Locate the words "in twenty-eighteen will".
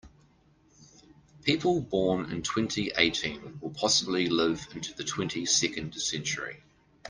2.31-3.69